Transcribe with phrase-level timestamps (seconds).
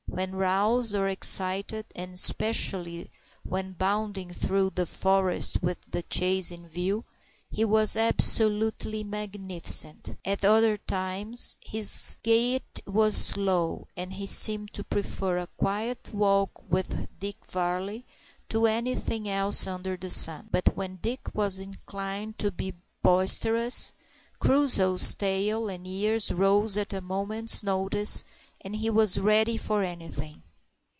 [0.13, 3.09] When roused or excited, and especially
[3.43, 7.05] when bounding through the forest with the chase in view,
[7.49, 10.17] he was absolutely magnificent.
[10.25, 16.69] At other times his gait was slow, and he seemed to prefer a quiet walk
[16.69, 18.05] with Dick Varley
[18.49, 20.49] to anything else under the sun.
[20.51, 23.93] But when Dick was inclined to be boisterous,
[24.39, 28.25] Crusoe's tail and ears rose at a moment's notice,
[28.63, 30.39] and he was ready for anything.